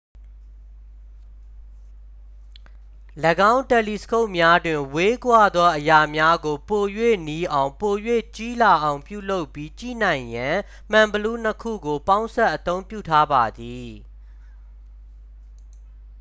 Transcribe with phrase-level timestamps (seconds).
[3.51, 6.83] ၎င်းတယ်လီစကုပ်များတွင် ဝေးကွာသောအရာများကို ပို၍
[7.27, 7.95] နီးအောင် ပို၍
[8.35, 10.57] ကြီးလာအောင်ပြုလုပ်ပြီး ကြည့်နိုင်ရန်
[10.91, 13.89] မှန်ဘီလူး နှစ် ခုကို ပေါင်းစပ်အသုံးပြုထားပါသည်